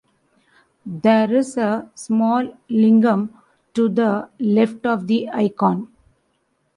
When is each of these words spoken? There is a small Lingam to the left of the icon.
There 0.83 1.31
is 1.31 1.57
a 1.57 1.91
small 1.93 2.57
Lingam 2.69 3.37
to 3.75 3.87
the 3.87 4.29
left 4.39 4.83
of 4.87 5.05
the 5.05 5.29
icon. 5.29 5.89